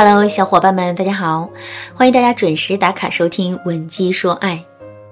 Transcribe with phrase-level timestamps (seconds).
[0.00, 1.50] Hello，小伙伴们，大家好！
[1.92, 4.64] 欢迎大家准时打卡收听《吻鸡说爱》。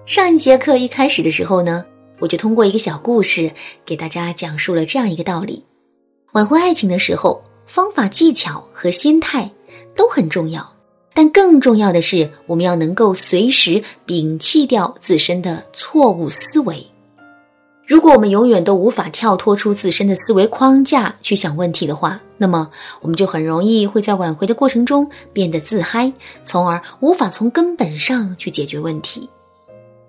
[0.09, 1.85] 上一节课一开始的时候呢，
[2.21, 3.51] 我就通过一个小故事
[3.85, 5.65] 给大家讲述了这样一个道理：
[6.35, 9.51] 挽回爱情的时候，方法、技巧和心态
[9.97, 10.65] 都很重要，
[11.13, 16.87] 但更重要的是，我们要能够随时摒弃掉自身的错误思维。
[17.87, 22.69] 如果我们永远都无法跳脱出自身的思维框架去想问题的话，那么
[23.01, 26.13] 我们就很容易会在挽回的过程中变得自嗨，
[26.43, 29.31] 从而无法从根本上去解决问题。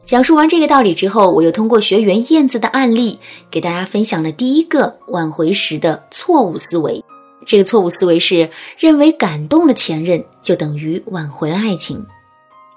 [0.05, 3.19] 讲述完这个道理之后，我又通过学员燕子的案例，
[3.51, 7.03] 给大家分享了第一个挽回时的错误思维。
[7.45, 12.03] 这个错误思维是认为感动了前任就等于挽回了爱情。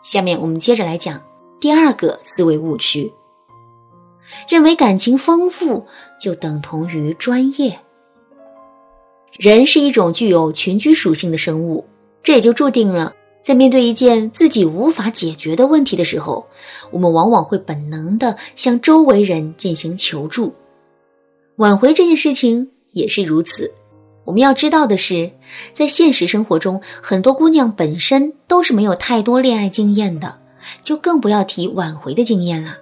[0.03, 1.23] 下面我们接着来讲
[1.59, 3.11] 第二个思维误区。
[4.49, 5.87] 认为感情丰富
[6.21, 7.79] 就等同于专业。
[9.39, 11.85] 人是一种具有群居属性的生物，
[12.23, 16.45] 这也就注定了，在面对一件自己无法解决的问题的时候，
[16.91, 20.53] 我们往往会本能的向周围人进行求助。
[21.57, 23.73] 挽回这件事情也是如此。
[24.25, 25.31] 我们要知道的是，
[25.73, 30.39] 在现实生活中，很多姑娘本身都是没有太多恋爱经验的，
[30.83, 32.77] 就更不要提挽回的经验了。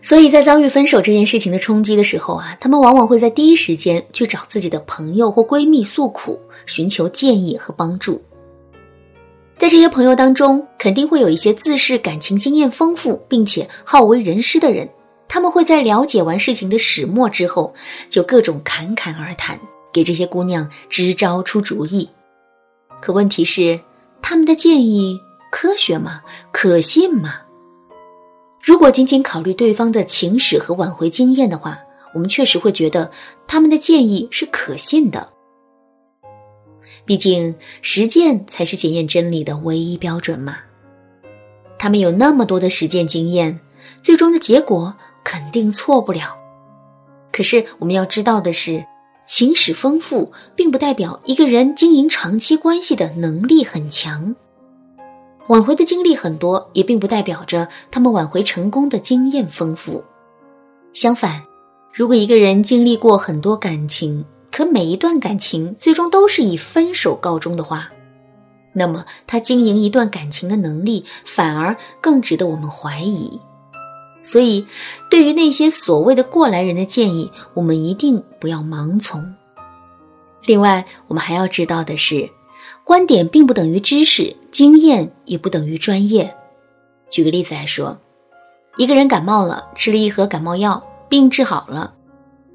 [0.00, 8.22] 所以在遭遇分手这件事情的冲击的时候啊，他们往往会在第一时间去找自己的朋友或闺蜜诉苦，寻求建议和帮助。
[9.58, 14.88] 在这些朋友当中，肯定会有一些自视感情经验丰富并且好为人师的人，
[15.26, 17.74] 他们会在了解完事情的始末之后，
[18.08, 19.58] 就各种侃侃而谈，
[19.92, 22.08] 给这些姑娘支招出主意。
[23.00, 23.80] 可问题是，
[24.22, 25.18] 他们的建议
[25.50, 26.22] 科学吗？
[26.52, 27.40] 可信吗？
[28.60, 31.78] 如果仅仅考虑对方的情史和挽回经验的话，
[32.12, 33.10] 我们确实会觉得
[33.46, 35.28] 他们的建议是可信的。
[37.04, 40.58] 毕竟实践才是检验真理的唯一标准嘛。
[41.78, 43.58] 他们有那么多的实践经验，
[44.02, 44.94] 最终的结果
[45.24, 46.36] 肯定错不了。
[47.32, 48.84] 可是我们要知道的是，
[49.26, 54.34] 情史丰富并不代表一个人经营长期关系的能力很强。
[55.48, 60.04] 挽回的经历很多，也并不代表着他们挽回成功的经验丰富。
[60.92, 61.42] 相反，
[61.92, 67.90] 如果一个人经历过很多感情，可每一段感情最终都是以分手告终的话，
[68.74, 73.40] 那么他经营一段感情的能力反而更值得我们怀疑。
[74.22, 74.66] 所以，
[75.08, 79.34] 对于那些所谓的过来人的建议，我们一定不要盲从。
[80.44, 82.28] 另外，我们还要知道的是。
[82.88, 86.34] 观点并不等于知识，经验也不等于专业。
[87.10, 87.98] 举个例子来说，
[88.78, 91.92] 一个人感冒了，吃了一盒感冒药，病治好了。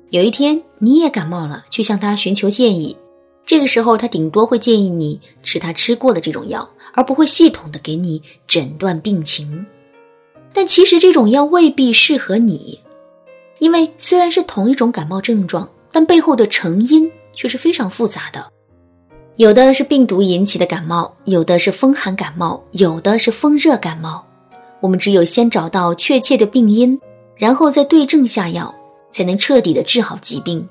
[0.10, 2.98] 有一天你也感冒了，去向他寻求建议，
[3.46, 9.64] 这个时候他顶多会建议你吃他吃过的这种药，而不会系统的给你诊断病情。
[10.52, 12.80] 但其实这种药未必适合你，
[13.60, 18.52] 因为虽然是同一种感冒症状，但背后的成因却是非常复杂的。
[19.36, 24.24] 有的是病毒引起的感冒，有的是风寒感冒，有的是风热感冒。
[24.80, 27.00] 我们只有先找到确切的病因，
[27.36, 28.74] 然后再对症下药，
[29.12, 30.68] 才能彻底的治好疾病。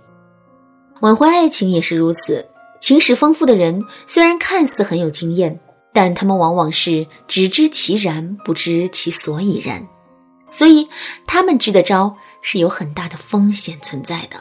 [1.01, 2.47] 挽回爱情也是如此，
[2.81, 5.59] 情史丰富的人虽然看似很有经验，
[5.93, 9.85] 但他们往往是只知其然，不知其所以然，
[10.51, 10.89] 所以
[11.27, 14.37] 他们支的招是有很大的风险存在的。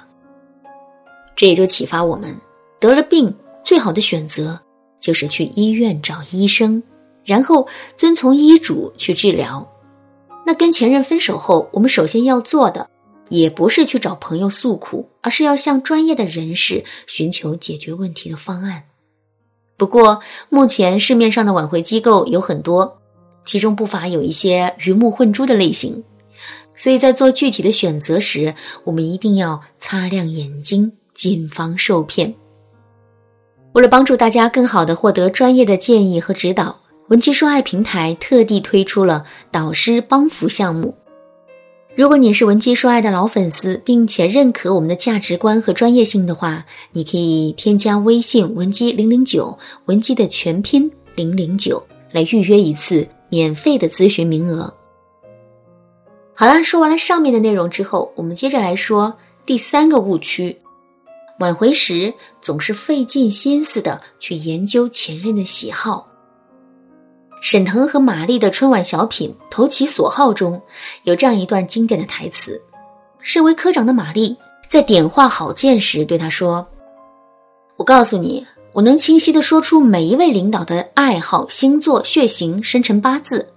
[1.35, 2.39] 这也就启发我们，
[2.79, 3.35] 得了病。
[3.63, 4.59] 最好的选择
[4.99, 6.81] 就是去医院找医生，
[7.23, 9.67] 然后遵从医嘱去治疗。
[10.45, 12.89] 那跟前任分手后，我们首先要做的，
[13.29, 18.83] 也不是去找朋友诉苦，而是要向专业的人士寻求解决问题的方案。
[19.77, 22.99] 不过，目前市面上的挽回机构有很多，
[23.45, 26.03] 其中不乏有一些鱼目混珠的类型，
[26.75, 32.33] 所以在做具体的选择时，我们一定要擦亮眼睛，谨防受骗。
[33.73, 36.77] 为了帮助大家更好的获得专业的建议和指导，
[37.07, 40.93] 文姬说爱平台特地推出了导师帮扶项目。
[41.95, 51.81] 如果你是文姬说爱的老粉丝，并且认可我们的价值观和专业性的话，你可以添加微信文姬零零九，文姬的全拼零零九，
[52.11, 54.73] 来预约一次免费的咨询名额。
[56.33, 59.13] 好了，说完了上面的内容之后，我们接着来说
[59.45, 60.60] 第三个误区。
[61.41, 66.07] 挽回时总是费尽心思的去研究前任的喜好。
[67.41, 70.61] 沈腾和马丽的春晚小品《投其所好》中
[71.01, 72.61] 有这样一段经典的台词：
[73.23, 76.65] 身为科长的马丽在点化郝建时对他说
[77.75, 83.47] ：“我告诉你，我能清晰的说出每一位领导的爱好、星座、血型、生辰八字。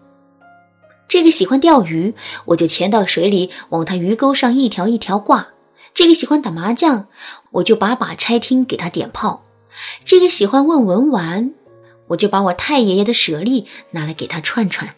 [1.07, 2.15] 这个喜欢钓鱼，
[2.47, 5.47] 我就潜到水里往他鱼钩上一条一条挂；
[5.95, 7.07] 这个喜欢打麻将，
[7.53, 9.45] 我就把把拆听给他点炮；
[10.05, 11.55] 这个喜欢问文玩，
[12.09, 14.93] 我就把我太爷爷的舍利拿来给他串串。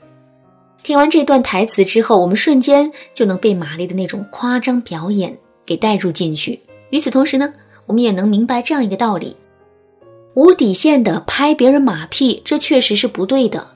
[0.82, 6.58] 听完这段台词之后，我们瞬间就能被玛丽的那种夸张表演给带入进去。
[6.88, 7.52] 与此同时呢，
[7.84, 9.36] 我们也能明白这样一个道理。
[10.34, 13.66] 无底线的拍别人马屁，这确实是不对的，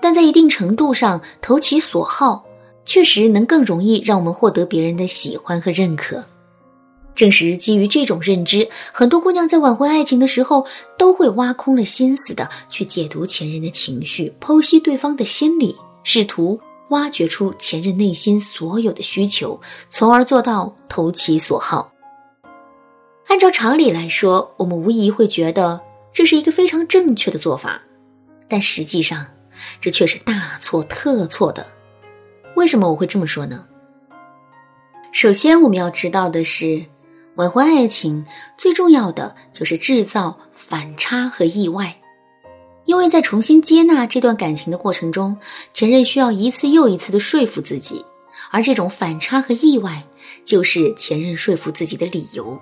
[0.00, 2.44] 但在一定程度上投其所好，
[2.86, 6.24] 确实能更容易让我们获得别人的喜欢和认可。
[7.14, 10.66] 正是基于这种认知，很多姑娘在挽回爱情的时候，
[10.98, 16.60] 都会挖空了心思的去解读前任的情绪，剖析对方的心理，试图
[16.90, 19.60] 挖掘出前任内心所有的需求，
[19.90, 21.92] 从而做到投其所好。
[23.28, 25.80] 按照常理来说，我们无疑会觉得。
[26.14, 27.80] 这是一个非常正确的做法，
[28.46, 29.26] 但实际上，
[29.80, 31.66] 这却是大错特错的。
[32.54, 33.64] 为什么我会这么说呢？
[35.10, 36.84] 首先，我们要知道的是，
[37.36, 38.24] 挽回爱情
[38.58, 41.96] 最重要的就是制造反差和意外，
[42.84, 45.36] 因为在重新接纳这段感情的过程中，
[45.72, 48.04] 前任需要一次又一次的说服自己，
[48.50, 50.04] 而这种反差和意外，
[50.44, 52.60] 就是前任说服自己的理由。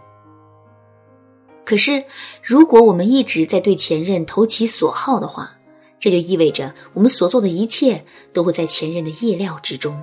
[1.64, 2.04] 可是，
[2.42, 5.50] 如果我们一直在对前任投其所好的话，
[5.98, 10.00] 这就意味着我们所做的一切都会在前任的意料之中。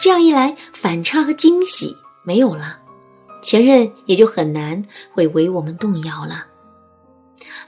[0.00, 1.94] 这样一来，反差和惊喜
[2.24, 2.79] 没有了，
[3.42, 4.82] 前任也就很难
[5.12, 6.46] 会为我们动摇了。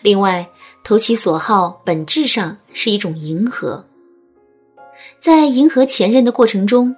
[0.02, 0.48] 另外，
[0.82, 3.84] 投其所好本质上是一种迎合，
[5.20, 6.94] 在迎合前任的过程中，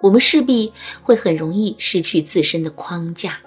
[0.00, 0.72] 我们势必
[1.02, 3.38] 会很容易失去自身的框架。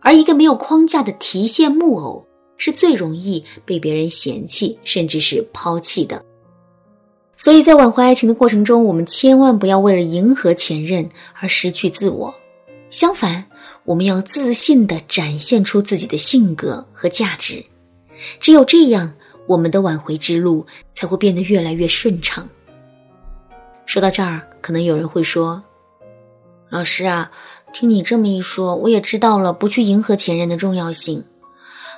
[0.00, 2.26] 而一个没有框架的提线木偶，
[2.56, 6.24] 是最容易被别人嫌弃，甚至是抛弃的。
[7.36, 11.08] 所以在挽回爱情的过程中，我们千万不要为了迎合前任
[11.40, 12.34] 而失去自我。
[12.92, 13.44] 相反，
[13.84, 17.64] 我们要自信的展现出自己的性格和价值。
[18.38, 19.14] 只有这样，
[19.48, 22.48] 我们的挽回之路才会变得越来越顺畅。
[23.86, 25.64] 说到这儿，可能有人会说
[26.70, 27.32] ：“老师啊。”
[27.72, 31.24] 听你这么一说，我也知道了不去迎合前任的重要性。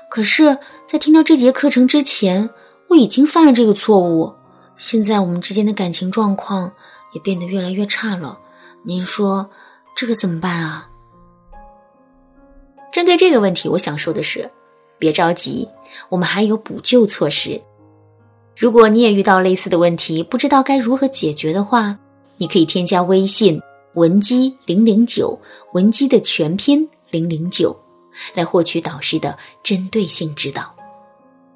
[0.09, 0.57] 可是，
[0.87, 2.49] 在听到这节课程之前，
[2.91, 4.33] 我已经犯了这个错误。
[4.77, 6.73] 现在我们之间的感情状况
[7.13, 8.39] 也变得越来越差了。
[8.85, 9.51] 您说
[9.95, 10.89] 这可怎么办啊？
[12.93, 14.51] 针对这个问题，我想说的是，
[14.99, 15.69] 别着急，
[16.09, 17.61] 我们还有补救措施。
[18.57, 21.99] 如果你也遇到类似的问题，不知道该如何解决的话，
[22.37, 23.61] 你可以添加微信。
[23.95, 25.39] 文姬零零九，
[25.73, 27.77] 文姬的全拼零零九，
[28.35, 30.75] 来获取导师的针对性指导。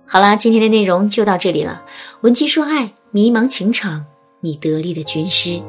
[0.07, 1.85] 好啦，今天的内容就到这里了。
[2.21, 4.07] 文姬说爱，迷茫情场，
[4.39, 5.61] 你得力的军师。